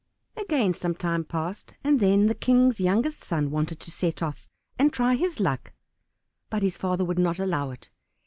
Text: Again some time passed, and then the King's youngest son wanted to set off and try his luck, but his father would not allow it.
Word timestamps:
Again 0.35 0.73
some 0.73 0.95
time 0.95 1.23
passed, 1.23 1.75
and 1.83 1.99
then 1.99 2.25
the 2.25 2.33
King's 2.33 2.79
youngest 2.79 3.23
son 3.23 3.51
wanted 3.51 3.79
to 3.81 3.91
set 3.91 4.23
off 4.23 4.47
and 4.79 4.91
try 4.91 5.13
his 5.13 5.39
luck, 5.39 5.73
but 6.49 6.63
his 6.63 6.75
father 6.75 7.05
would 7.05 7.19
not 7.19 7.37
allow 7.39 7.69
it. 7.69 7.91